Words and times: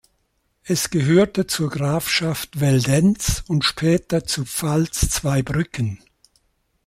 Es 0.63 0.89
gehörte 0.89 1.45
zur 1.45 1.69
Grafschaft 1.69 2.59
Veldenz 2.59 3.43
und 3.47 3.63
später 3.63 4.23
zu 4.25 4.45
Pfalz-Zweibrücken. 4.45 5.99